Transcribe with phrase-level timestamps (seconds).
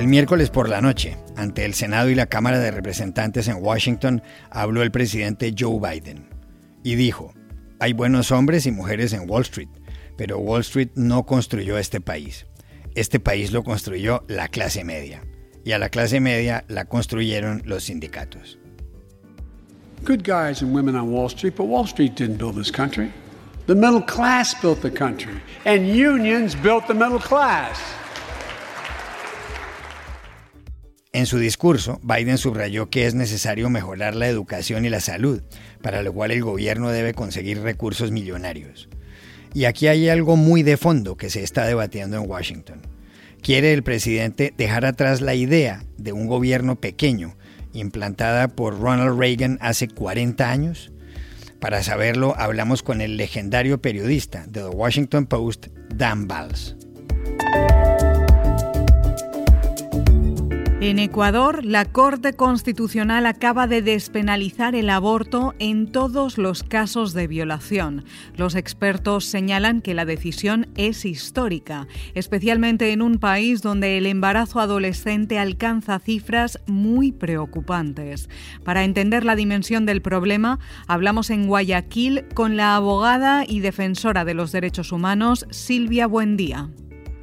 [0.00, 4.22] El miércoles por la noche, ante el Senado y la Cámara de Representantes en Washington,
[4.48, 6.26] habló el presidente Joe Biden
[6.82, 7.34] y dijo,
[7.80, 9.68] hay buenos hombres y mujeres en Wall Street,
[10.16, 12.46] pero Wall Street no construyó este país.
[12.94, 15.22] Este país lo construyó la clase media,
[15.66, 18.58] y a la clase media la construyeron los sindicatos.
[20.06, 23.12] Good guys and women on Wall Street, but Wall Street didn't build this country.
[23.66, 27.78] The middle class built the country, and unions built the middle class.
[31.12, 35.42] En su discurso, Biden subrayó que es necesario mejorar la educación y la salud,
[35.82, 38.88] para lo cual el gobierno debe conseguir recursos millonarios.
[39.52, 42.82] Y aquí hay algo muy de fondo que se está debatiendo en Washington.
[43.42, 47.34] Quiere el presidente dejar atrás la idea de un gobierno pequeño,
[47.72, 50.92] implantada por Ronald Reagan hace 40 años?
[51.58, 56.76] Para saberlo, hablamos con el legendario periodista de The Washington Post, Dan Valls.
[60.82, 67.26] En Ecuador, la Corte Constitucional acaba de despenalizar el aborto en todos los casos de
[67.26, 68.06] violación.
[68.34, 74.58] Los expertos señalan que la decisión es histórica, especialmente en un país donde el embarazo
[74.58, 78.30] adolescente alcanza cifras muy preocupantes.
[78.64, 84.32] Para entender la dimensión del problema, hablamos en Guayaquil con la abogada y defensora de
[84.32, 86.70] los derechos humanos, Silvia Buendía.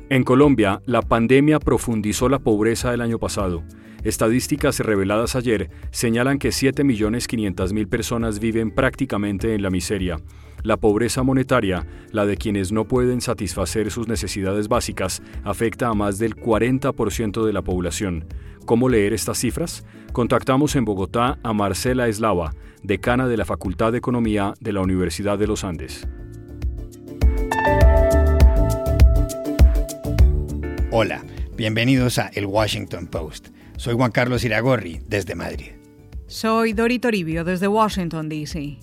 [0.10, 3.64] En Colombia, la pandemia profundizó la pobreza del año pasado.
[4.06, 10.16] Estadísticas reveladas ayer señalan que 7.500.000 personas viven prácticamente en la miseria.
[10.64, 16.20] La pobreza monetaria, la de quienes no pueden satisfacer sus necesidades básicas, afecta a más
[16.20, 18.28] del 40% de la población.
[18.66, 19.86] ¿Cómo leer estas cifras?
[20.14, 25.38] Contactamos en Bogotá a Marcela Eslava, decana de la Facultad de Economía de la Universidad
[25.38, 26.08] de los Andes.
[30.90, 31.22] Hola,
[31.58, 33.50] bienvenidos a El Washington Post.
[33.76, 35.72] Soy Juan Carlos Iragorri, desde Madrid.
[36.28, 38.78] Soy Dori Toribio, desde Washington, D.C.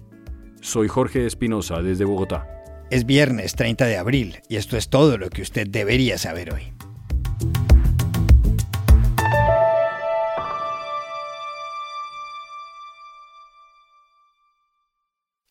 [0.61, 2.47] Soy Jorge Espinosa, desde Bogotá.
[2.91, 6.75] Es viernes 30 de abril y esto es todo lo que usted debería saber hoy.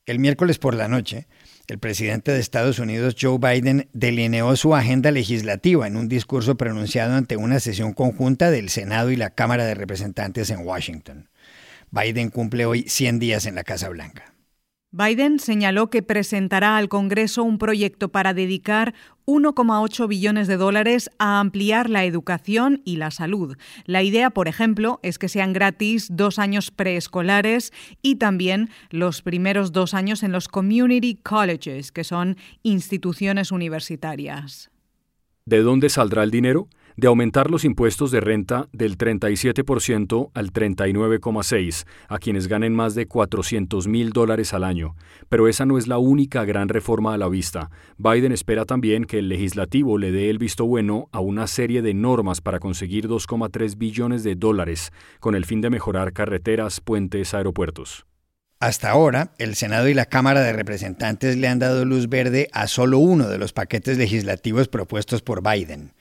[0.06, 1.26] El miércoles por la noche,
[1.68, 7.14] el presidente de Estados Unidos, Joe Biden, delineó su agenda legislativa en un discurso pronunciado
[7.14, 11.30] ante una sesión conjunta del Senado y la Cámara de Representantes en Washington.
[11.92, 14.33] Biden cumple hoy 100 días en la Casa Blanca.
[14.96, 18.94] Biden señaló que presentará al Congreso un proyecto para dedicar
[19.26, 23.58] 1,8 billones de dólares a ampliar la educación y la salud.
[23.88, 27.74] La idea, por ejemplo, es que sean gratis dos años preescolares
[28.04, 34.70] y también los primeros dos años en los community colleges, que son instituciones universitarias.
[35.46, 36.68] ¿De dónde saldrá el dinero?
[36.98, 43.08] De aumentar los impuestos de renta del 37% al 39,6% a quienes ganen más de
[43.08, 44.96] 400 mil dólares al año.
[45.30, 47.70] Pero esa no es la única gran reforma a la vista.
[47.98, 51.94] Biden espera también que el legislativo le dé el visto bueno a una serie de
[51.94, 58.06] normas para conseguir 2,3 billones de dólares con el fin de mejorar carreteras, puentes, aeropuertos.
[58.64, 62.68] Hasta ahora, el Senado y la Cámara de Representantes le han dado luz verde a
[62.68, 65.92] solo uno de los paquetes legislativos propuestos por Biden.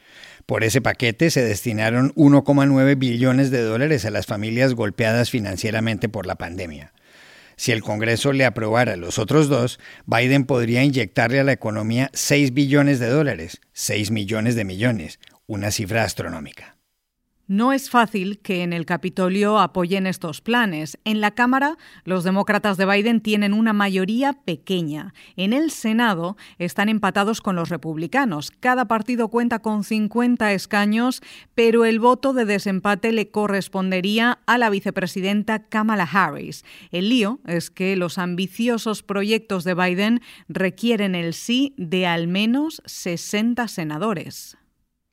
[0.46, 6.26] Por ese paquete se destinaron 1,9 billones de dólares a las familias golpeadas financieramente por
[6.26, 6.92] la pandemia.
[7.56, 12.54] Si el Congreso le aprobara los otros dos, Biden podría inyectarle a la economía 6
[12.54, 16.76] billones de dólares, 6 millones de millones, una cifra astronómica.
[17.52, 20.98] No es fácil que en el Capitolio apoyen estos planes.
[21.04, 25.12] En la Cámara, los demócratas de Biden tienen una mayoría pequeña.
[25.36, 28.52] En el Senado están empatados con los republicanos.
[28.58, 31.20] Cada partido cuenta con 50 escaños,
[31.54, 36.64] pero el voto de desempate le correspondería a la vicepresidenta Kamala Harris.
[36.90, 42.80] El lío es que los ambiciosos proyectos de Biden requieren el sí de al menos
[42.86, 44.56] 60 senadores.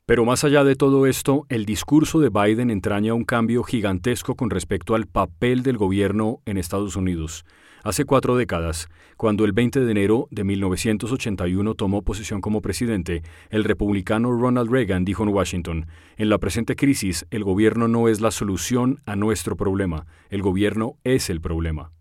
[0.09, 4.50] Pero más allá de todo esto, el discurso de Biden entraña un cambio gigantesco con
[4.50, 7.45] respecto al papel del gobierno en Estados Unidos.
[7.83, 13.21] Hace cuatro décadas, cuando el 20 de enero de 1981 tomó posesión como presidente,
[13.51, 15.85] el republicano Ronald Reagan dijo en Washington,
[16.17, 20.97] en la presente crisis el gobierno no es la solución a nuestro problema, el gobierno
[21.03, 21.91] es el problema.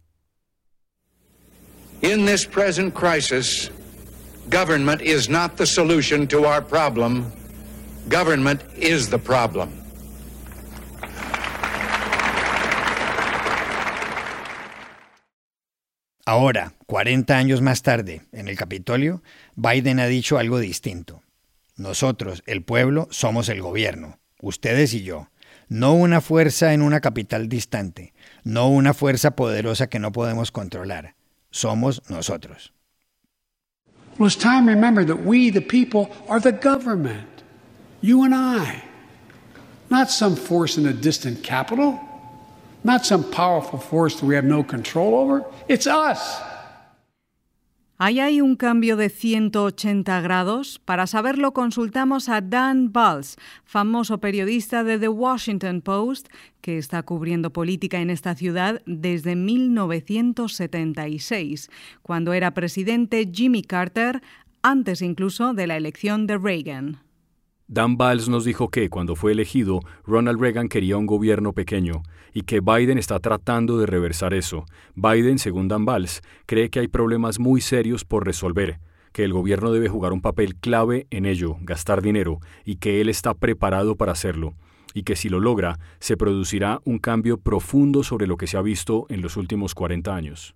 [2.01, 3.71] In this present crisis,
[4.51, 7.27] government is not the solution to our problem.
[8.09, 9.71] Government is the problem.
[16.25, 19.23] Ahora, 40 años más tarde, en el Capitolio,
[19.57, 21.23] Biden ha dicho algo distinto.
[21.77, 24.19] Nosotros, el pueblo, somos el gobierno.
[24.41, 25.29] ustedes y yo,
[25.69, 28.13] no una fuerza en una capital distante,
[28.45, 31.15] no una fuerza poderosa que no podemos controlar.
[31.51, 32.73] Somos nosotros.
[34.19, 37.38] Well, it's time to remember that we, the people, are the government.
[38.01, 38.85] You and I.
[39.91, 41.99] Not some force in a distant capital,
[42.85, 45.45] not some powerful force that we have no control over.
[45.69, 46.41] It's us.
[48.01, 50.81] Ahí hay un cambio de 180 grados.
[50.85, 56.29] Para saberlo consultamos a Dan Balls, famoso periodista de The Washington Post,
[56.61, 61.71] que está cubriendo política en esta ciudad desde 1976,
[62.03, 64.23] cuando era presidente Jimmy Carter,
[64.63, 67.08] antes incluso de la elección de Reagan.
[67.71, 72.41] Dan Biles nos dijo que, cuando fue elegido, Ronald Reagan quería un gobierno pequeño y
[72.43, 74.65] que Biden está tratando de reversar eso.
[74.95, 78.81] Biden, según Dan Biles, cree que hay problemas muy serios por resolver,
[79.13, 83.11] que el gobierno debe jugar un papel clave en ello, gastar dinero, y que él
[83.11, 84.55] está preparado para hacerlo,
[84.95, 88.63] y que si lo logra, se producirá un cambio profundo sobre lo que se ha
[88.63, 90.55] visto en los últimos 40 años.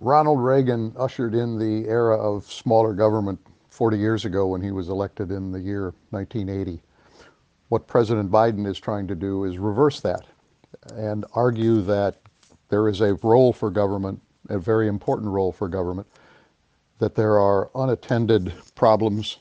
[0.00, 3.38] Ronald Reagan ushered in the era of smaller government
[3.78, 6.82] 40 years ago when he was elected in the year 1980.
[7.68, 10.26] What President Biden is trying to do is reverse that
[10.96, 12.16] and argue that
[12.70, 16.08] there is a role for government, a very important role for government,
[16.98, 19.38] that there are unattended problems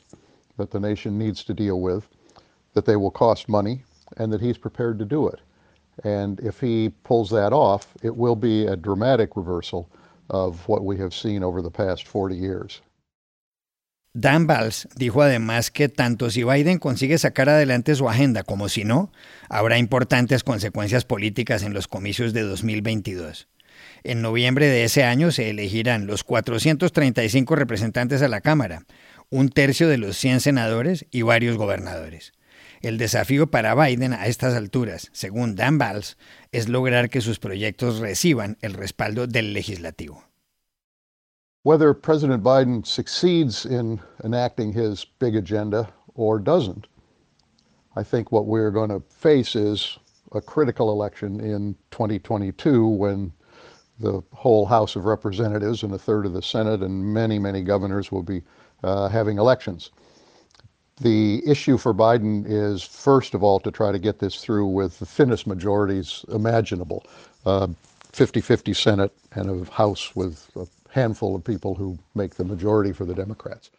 [0.58, 2.08] that the nation needs to deal with,
[2.76, 3.82] that they will cost money,
[4.18, 5.40] and that he's prepared to do it.
[6.04, 9.90] And if he pulls that off, it will be a dramatic reversal
[10.30, 12.82] of what we have seen over the past 40 years.
[14.14, 18.84] Dan Valls dijo además que tanto si Biden consigue sacar adelante su agenda como si
[18.84, 19.12] no,
[19.50, 23.48] habrá importantes consecuencias políticas en los comicios de 2022.
[24.04, 28.86] En noviembre de ese año se elegirán los 435 representantes a la Cámara,
[29.30, 32.34] un tercio de los 100 senadores y varios gobernadores.
[32.82, 36.18] El desafío para Biden a estas alturas, según Dan Valls,
[36.52, 40.27] es lograr que sus proyectos reciban el respaldo del legislativo.
[41.68, 46.88] Whether President Biden succeeds in enacting his big agenda or doesn't,
[47.94, 50.00] I think what we're going to face is
[50.32, 53.34] a critical election in 2022 when
[54.00, 58.14] the whole House of Representatives and a third of the Senate and many, many governors
[58.14, 58.44] will be
[58.86, 59.92] uh, having elections.
[61.02, 65.00] The issue for Biden is, first of all, to try to get this through with
[65.00, 67.04] the thinnest majorities imaginable
[68.14, 72.46] 50 uh, 50 Senate and a House with a handful of people who make the
[72.46, 73.72] majority for the Democrats.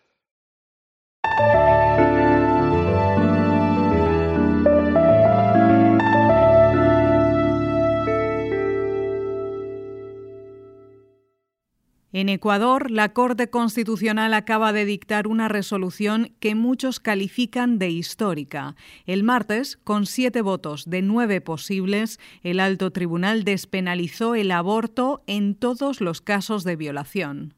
[12.19, 18.75] En Ecuador, la Corte Constitucional acaba de dictar una resolución que muchos califican de histórica.
[19.07, 25.55] El martes, con siete votos de nueve posibles, el alto tribunal despenalizó el aborto en
[25.55, 27.55] todos los casos de violación.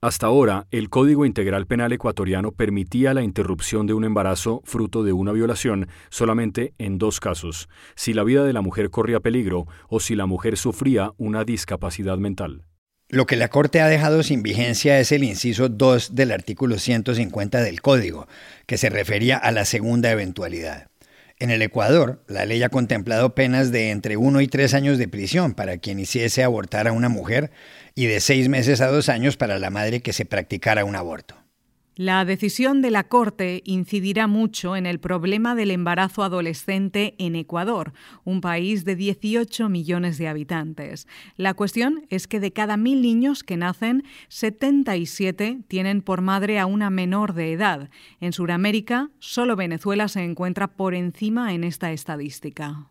[0.00, 5.12] Hasta ahora, el Código Integral Penal ecuatoriano permitía la interrupción de un embarazo fruto de
[5.12, 10.00] una violación solamente en dos casos, si la vida de la mujer corría peligro o
[10.00, 12.64] si la mujer sufría una discapacidad mental.
[13.12, 17.60] Lo que la Corte ha dejado sin vigencia es el inciso 2 del artículo 150
[17.60, 18.28] del Código,
[18.66, 20.86] que se refería a la segunda eventualidad.
[21.40, 25.08] En el Ecuador, la ley ha contemplado penas de entre 1 y 3 años de
[25.08, 27.50] prisión para quien hiciese abortar a una mujer
[27.96, 31.39] y de 6 meses a 2 años para la madre que se practicara un aborto.
[32.02, 37.92] La decisión de la Corte incidirá mucho en el problema del embarazo adolescente en Ecuador,
[38.24, 41.06] un país de 18 millones de habitantes.
[41.36, 46.64] La cuestión es que de cada mil niños que nacen, 77 tienen por madre a
[46.64, 47.90] una menor de edad.
[48.18, 52.88] En Sudamérica, solo Venezuela se encuentra por encima en esta estadística.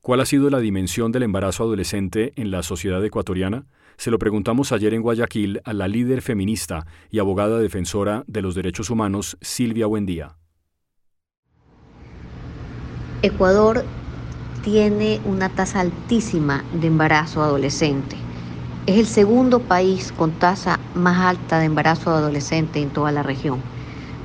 [0.00, 3.66] ¿Cuál ha sido la dimensión del embarazo adolescente en la sociedad ecuatoriana?
[4.02, 8.56] Se lo preguntamos ayer en Guayaquil a la líder feminista y abogada defensora de los
[8.56, 10.38] derechos humanos, Silvia Buendía.
[13.22, 13.84] Ecuador
[14.64, 18.16] tiene una tasa altísima de embarazo adolescente.
[18.86, 23.60] Es el segundo país con tasa más alta de embarazo adolescente en toda la región.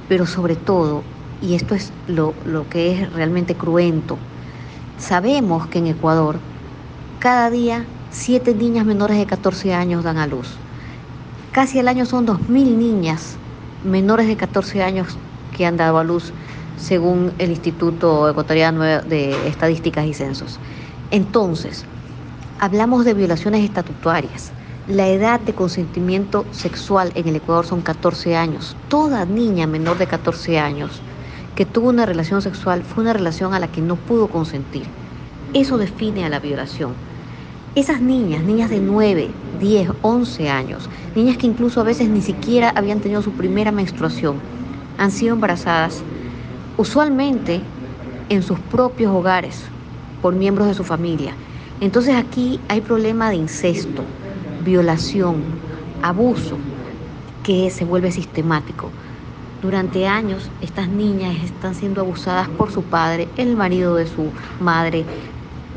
[0.10, 1.04] Pero sobre todo,
[1.40, 4.18] y esto es lo, lo que es realmente cruento,
[4.98, 6.40] sabemos que en Ecuador
[7.20, 10.56] cada día siete niñas menores de 14 años dan a luz.
[11.52, 13.38] Casi al año son 2.000 niñas
[13.84, 15.18] menores de 14 años
[15.56, 16.32] que han dado a luz,
[16.78, 20.60] según el Instituto Ecuatoriano de Estadísticas y Censos.
[21.10, 21.86] Entonces,
[22.60, 24.52] hablamos de violaciones estatutarias.
[24.88, 28.76] La edad de consentimiento sexual en el Ecuador son 14 años.
[28.88, 31.02] Toda niña menor de 14 años
[31.56, 34.86] que tuvo una relación sexual fue una relación a la que no pudo consentir.
[35.54, 36.94] Eso define a la violación.
[37.78, 39.30] Esas niñas, niñas de 9,
[39.60, 44.38] 10, 11 años, niñas que incluso a veces ni siquiera habían tenido su primera menstruación,
[44.98, 46.02] han sido embarazadas
[46.76, 47.62] usualmente
[48.30, 49.62] en sus propios hogares
[50.24, 51.36] por miembros de su familia.
[51.80, 54.02] Entonces aquí hay problema de incesto,
[54.66, 55.36] violación,
[56.02, 56.58] abuso,
[57.44, 58.90] que se vuelve sistemático.
[59.62, 65.06] Durante años estas niñas están siendo abusadas por su padre, el marido de su madre,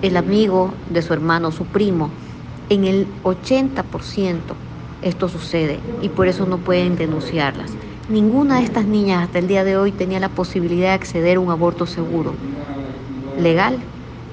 [0.02, 2.10] el amigo de su hermano, su primo.
[2.68, 4.54] En el 80%
[5.02, 7.72] esto sucede y por eso no pueden denunciarlas.
[8.08, 11.40] Ninguna de estas niñas hasta el día de hoy tenía la posibilidad de acceder a
[11.40, 12.34] un aborto seguro,
[13.40, 13.78] legal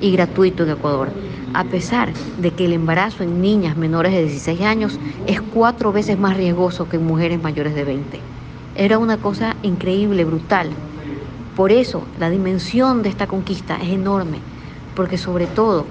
[0.01, 1.09] y gratuito en Ecuador,
[1.53, 6.17] a pesar de que el embarazo en niñas menores de 16 años es cuatro veces
[6.17, 8.19] más riesgoso que en mujeres mayores de 20.
[8.75, 10.69] Era una cosa increíble, brutal.
[11.55, 14.39] Por eso la dimensión de esta conquista es enorme,
[14.97, 15.85] porque sobre todo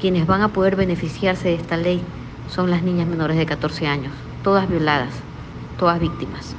[0.00, 2.00] quienes van a poder beneficiarse de esta ley
[2.48, 4.12] son las niñas menores de 14 años,
[4.44, 5.12] todas violadas,
[5.78, 6.54] todas víctimas.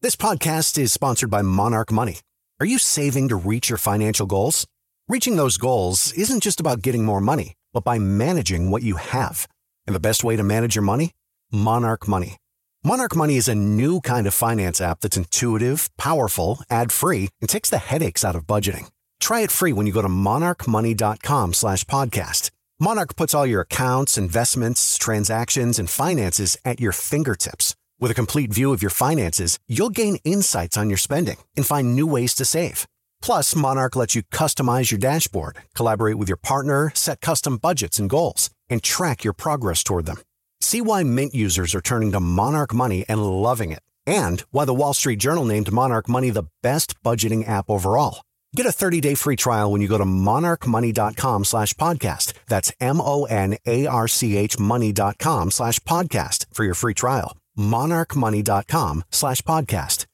[0.00, 2.20] This podcast is sponsored by Monarch Money.
[2.60, 4.66] Are you saving to reach your financial goals?
[5.08, 9.46] Reaching those goals isn't just about getting more money, but by managing what you have.
[9.86, 11.12] And the best way to manage your money?
[11.52, 12.38] Monarch Money.
[12.82, 17.68] Monarch Money is a new kind of finance app that's intuitive, powerful, ad-free, and takes
[17.68, 18.88] the headaches out of budgeting.
[19.20, 22.50] Try it free when you go to monarchmoney.com slash podcast.
[22.80, 28.52] Monarch puts all your accounts, investments, transactions, and finances at your fingertips with a complete
[28.52, 32.44] view of your finances, you'll gain insights on your spending and find new ways to
[32.44, 32.86] save.
[33.24, 38.10] Plus, Monarch lets you customize your dashboard, collaborate with your partner, set custom budgets and
[38.10, 40.18] goals, and track your progress toward them.
[40.60, 44.74] See why Mint users are turning to Monarch Money and loving it, and why the
[44.74, 48.20] Wall Street Journal named Monarch Money the best budgeting app overall.
[48.56, 52.34] Get a 30-day free trial when you go to monarchmoney.com slash podcast.
[52.48, 57.38] That's M-O-N-A-R-C-H money.com slash podcast for your free trial.
[57.58, 60.04] monarchmoney.com slash podcast.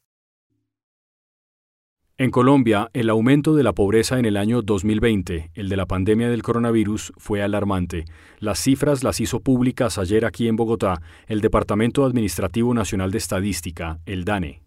[2.20, 6.28] En Colombia, el aumento de la pobreza en el año 2020, el de la pandemia
[6.28, 8.04] del coronavirus, fue alarmante.
[8.40, 14.00] Las cifras las hizo públicas ayer aquí en Bogotá el Departamento Administrativo Nacional de Estadística,
[14.04, 14.60] el DANE.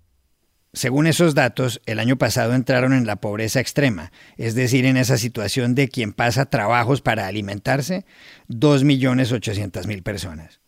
[0.73, 5.17] Según esos datos, el año pasado entraron en la pobreza extrema, es decir, en esa
[5.19, 8.03] situación de quien pasa trabajos para alimentarse,
[8.49, 10.62] 2.800.000 personas.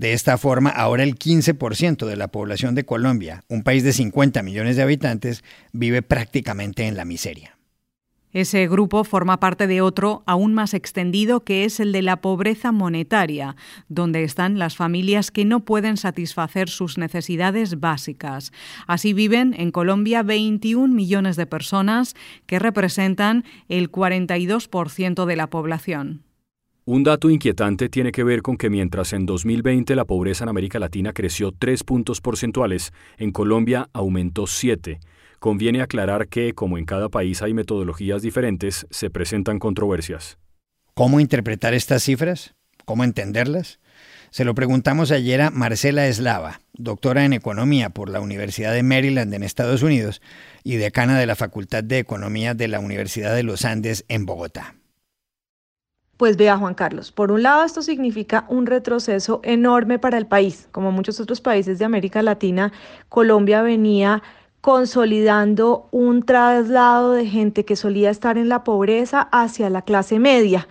[0.00, 4.42] De esta forma, ahora el 15% de la población de Colombia, un país de 50
[4.42, 7.58] millones de habitantes, vive prácticamente en la miseria.
[8.32, 12.72] Ese grupo forma parte de otro aún más extendido que es el de la pobreza
[12.72, 13.56] monetaria,
[13.90, 18.52] donde están las familias que no pueden satisfacer sus necesidades básicas.
[18.86, 22.14] Así viven en Colombia 21 millones de personas
[22.46, 26.22] que representan el 42% de la población.
[26.86, 30.78] Un dato inquietante tiene que ver con que mientras en 2020 la pobreza en América
[30.78, 34.98] Latina creció 3 puntos porcentuales, en Colombia aumentó 7.
[35.38, 40.38] Conviene aclarar que, como en cada país hay metodologías diferentes, se presentan controversias.
[40.94, 42.54] ¿Cómo interpretar estas cifras?
[42.86, 43.78] ¿Cómo entenderlas?
[44.30, 49.34] Se lo preguntamos ayer a Marcela Eslava, doctora en Economía por la Universidad de Maryland
[49.34, 50.22] en Estados Unidos
[50.64, 54.79] y decana de la Facultad de Economía de la Universidad de los Andes en Bogotá.
[56.20, 60.68] Pues vea, Juan Carlos, por un lado esto significa un retroceso enorme para el país.
[60.70, 62.74] Como muchos otros países de América Latina,
[63.08, 64.22] Colombia venía
[64.60, 70.68] consolidando un traslado de gente que solía estar en la pobreza hacia la clase media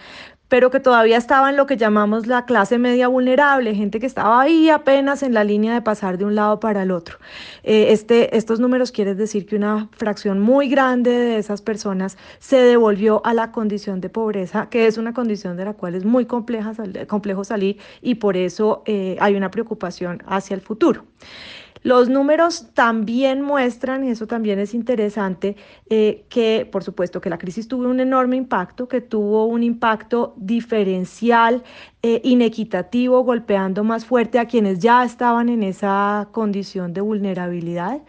[0.50, 4.42] pero que todavía estaba en lo que llamamos la clase media vulnerable, gente que estaba
[4.42, 7.18] ahí apenas en la línea de pasar de un lado para el otro.
[7.64, 12.58] Eh, este, estos números quieren decir que una fracción muy grande de esas personas se
[12.58, 16.26] devolvió a la condición de pobreza, que es una condición de la cual es muy
[16.26, 21.06] complejo salir y por eso eh, hay una preocupación hacia el futuro.
[21.82, 25.56] Los números también muestran, y eso también es interesante,
[25.90, 30.34] eh, que por supuesto que la crisis tuvo un enorme impacto, que tuvo un impacto
[30.38, 31.64] diferencial,
[32.04, 38.02] eh, inequitativo, golpeando más fuerte a quienes ya estaban en esa condición de vulnerabilidad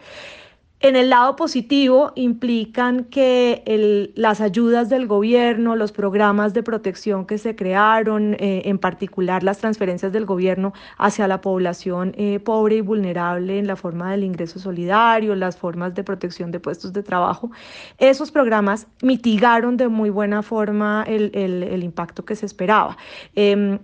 [0.83, 7.37] En el lado positivo implican que las ayudas del gobierno, los programas de protección que
[7.37, 12.81] se crearon, eh, en particular las transferencias del gobierno hacia la población eh, pobre y
[12.81, 17.51] vulnerable en la forma del ingreso solidario, las formas de protección de puestos de trabajo,
[17.99, 22.97] esos programas mitigaron de muy buena forma el, impacto que se esperaba.
[23.35, 23.77] Em,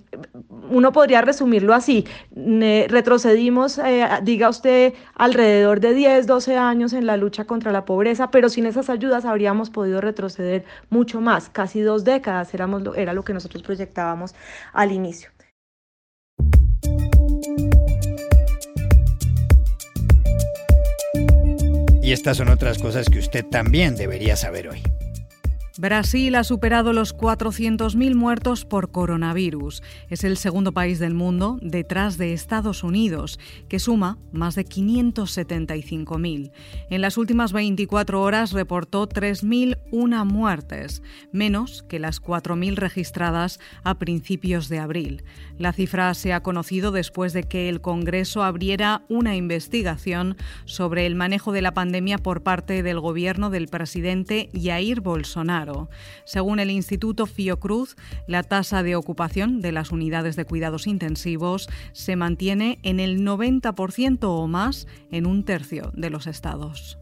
[0.71, 7.17] uno podría resumirlo así, retrocedimos, eh, diga usted, alrededor de 10, 12 años, en la
[7.17, 12.03] lucha contra la pobreza, pero sin esas ayudas habríamos podido retroceder mucho más, casi dos
[12.03, 14.36] décadas éramos, era lo que nosotros proyectábamos
[14.74, 15.29] al inicio.
[22.01, 24.82] Y estas son otras cosas que usted también debería saber hoy.
[25.79, 29.84] Brasil ha superado los 400.000 muertos por coronavirus.
[30.10, 36.51] Es el segundo país del mundo detrás de Estados Unidos, que suma más de 575.000.
[36.89, 44.69] En las últimas 24 horas reportó 3.001 muertes, menos que las 4.000 registradas a principios
[44.69, 45.24] de abril.
[45.60, 51.13] La cifra se ha conocido después de que el Congreso abriera una investigación sobre el
[51.13, 55.66] manejo de la pandemia por parte del gobierno del presidente Jair Bolsonaro.
[56.25, 57.95] Según el Instituto Fiocruz,
[58.27, 64.19] la tasa de ocupación de las unidades de cuidados intensivos se mantiene en el 90%
[64.24, 66.97] o más en un tercio de los estados.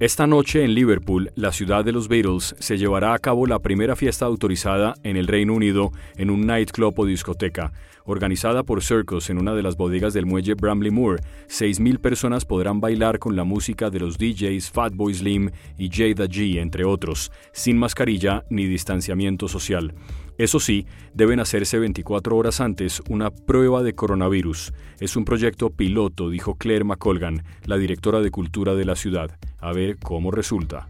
[0.00, 3.94] Esta noche en Liverpool, la ciudad de los Beatles, se llevará a cabo la primera
[3.94, 7.72] fiesta autorizada en el Reino Unido en un nightclub o discoteca.
[8.04, 12.80] Organizada por Circus en una de las bodegas del muelle Bramley Moor, 6.000 personas podrán
[12.80, 17.78] bailar con la música de los DJs Fatboy Slim y Jada G, entre otros, sin
[17.78, 19.94] mascarilla ni distanciamiento social.
[20.36, 24.72] Eso sí, deben hacerse 24 horas antes una prueba de coronavirus.
[24.98, 29.38] Es un proyecto piloto, dijo Claire McColgan, la directora de cultura de la ciudad.
[29.58, 30.88] A ver cómo resulta.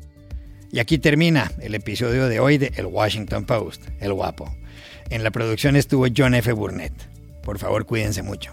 [0.73, 4.53] Y aquí termina el episodio de hoy de El Washington Post, El Guapo.
[5.11, 6.53] En la producción estuvo John F.
[6.53, 6.95] Burnett.
[7.43, 8.53] Por favor, cuídense mucho.